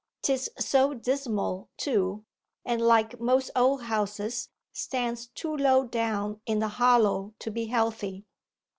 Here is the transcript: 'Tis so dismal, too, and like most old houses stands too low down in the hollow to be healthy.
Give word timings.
'Tis 0.23 0.49
so 0.57 0.95
dismal, 0.95 1.69
too, 1.77 2.25
and 2.65 2.81
like 2.81 3.19
most 3.19 3.51
old 3.55 3.83
houses 3.83 4.49
stands 4.73 5.27
too 5.27 5.55
low 5.55 5.85
down 5.85 6.41
in 6.47 6.57
the 6.57 6.69
hollow 6.69 7.35
to 7.37 7.51
be 7.51 7.67
healthy. 7.67 8.25